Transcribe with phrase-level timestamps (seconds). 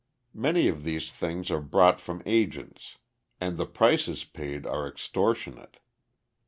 [0.33, 2.97] Many of these things are bought from agents
[3.39, 5.77] and the prices paid are extortionate.